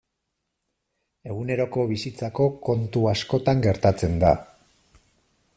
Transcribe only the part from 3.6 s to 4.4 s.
gertatzen da.